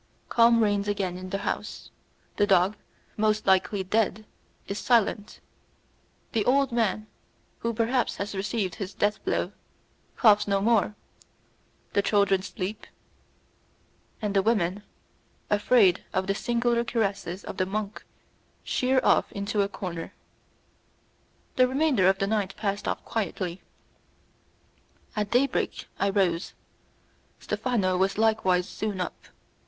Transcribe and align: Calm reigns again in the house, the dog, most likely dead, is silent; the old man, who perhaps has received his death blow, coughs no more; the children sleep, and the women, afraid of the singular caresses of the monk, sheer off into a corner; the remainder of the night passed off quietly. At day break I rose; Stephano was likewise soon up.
Calm 0.29 0.63
reigns 0.63 0.87
again 0.87 1.15
in 1.15 1.29
the 1.29 1.37
house, 1.37 1.91
the 2.37 2.47
dog, 2.47 2.75
most 3.17 3.45
likely 3.45 3.83
dead, 3.83 4.25
is 4.67 4.79
silent; 4.79 5.39
the 6.31 6.43
old 6.43 6.71
man, 6.71 7.05
who 7.59 7.71
perhaps 7.71 8.15
has 8.15 8.33
received 8.33 8.73
his 8.73 8.95
death 8.95 9.23
blow, 9.23 9.51
coughs 10.17 10.47
no 10.47 10.59
more; 10.59 10.95
the 11.93 12.01
children 12.01 12.41
sleep, 12.41 12.87
and 14.23 14.33
the 14.35 14.41
women, 14.41 14.81
afraid 15.51 16.03
of 16.13 16.25
the 16.25 16.33
singular 16.33 16.83
caresses 16.83 17.43
of 17.43 17.57
the 17.57 17.65
monk, 17.67 18.03
sheer 18.63 18.99
off 19.03 19.31
into 19.31 19.61
a 19.61 19.69
corner; 19.69 20.13
the 21.57 21.67
remainder 21.67 22.07
of 22.09 22.17
the 22.17 22.25
night 22.25 22.55
passed 22.57 22.87
off 22.87 23.05
quietly. 23.05 23.61
At 25.15 25.29
day 25.29 25.45
break 25.45 25.85
I 25.99 26.09
rose; 26.09 26.55
Stephano 27.39 27.97
was 27.97 28.17
likewise 28.17 28.67
soon 28.67 28.99
up. 28.99 29.25